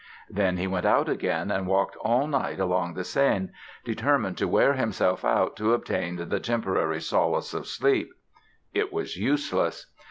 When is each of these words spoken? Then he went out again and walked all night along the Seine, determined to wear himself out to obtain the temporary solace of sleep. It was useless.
Then 0.31 0.57
he 0.57 0.65
went 0.65 0.87
out 0.87 1.07
again 1.07 1.51
and 1.51 1.67
walked 1.67 1.95
all 1.97 2.25
night 2.25 2.59
along 2.59 2.95
the 2.95 3.03
Seine, 3.03 3.49
determined 3.85 4.35
to 4.39 4.47
wear 4.47 4.73
himself 4.73 5.23
out 5.23 5.55
to 5.57 5.75
obtain 5.75 6.15
the 6.27 6.39
temporary 6.39 6.99
solace 6.99 7.53
of 7.53 7.67
sleep. 7.67 8.09
It 8.73 8.91
was 8.91 9.15
useless. 9.15 9.93